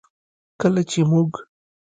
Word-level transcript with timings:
کله 0.61 0.81
چې 0.91 0.99
موږ 1.11 1.31